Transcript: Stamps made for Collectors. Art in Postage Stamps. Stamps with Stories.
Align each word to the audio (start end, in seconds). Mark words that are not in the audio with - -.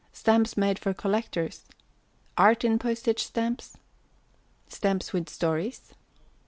Stamps 0.11 0.57
made 0.57 0.79
for 0.79 0.95
Collectors. 0.95 1.65
Art 2.35 2.63
in 2.63 2.79
Postage 2.79 3.23
Stamps. 3.23 3.77
Stamps 4.67 5.13
with 5.13 5.29
Stories. 5.29 5.93